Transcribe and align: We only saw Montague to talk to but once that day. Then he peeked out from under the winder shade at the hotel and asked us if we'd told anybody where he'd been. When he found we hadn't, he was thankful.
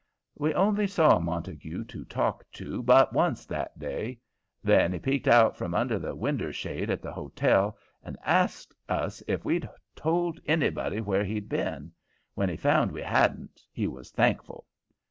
We 0.35 0.51
only 0.55 0.87
saw 0.87 1.19
Montague 1.19 1.83
to 1.83 2.03
talk 2.05 2.43
to 2.53 2.81
but 2.81 3.13
once 3.13 3.45
that 3.45 3.77
day. 3.77 4.17
Then 4.63 4.93
he 4.93 4.97
peeked 4.97 5.27
out 5.27 5.55
from 5.55 5.75
under 5.75 5.99
the 5.99 6.15
winder 6.15 6.51
shade 6.51 6.89
at 6.89 7.03
the 7.03 7.11
hotel 7.11 7.77
and 8.01 8.17
asked 8.25 8.73
us 8.89 9.21
if 9.27 9.45
we'd 9.45 9.69
told 9.95 10.39
anybody 10.47 11.01
where 11.01 11.23
he'd 11.23 11.49
been. 11.49 11.91
When 12.33 12.49
he 12.49 12.57
found 12.57 12.91
we 12.91 13.03
hadn't, 13.03 13.61
he 13.71 13.87
was 13.87 14.09
thankful. 14.09 14.65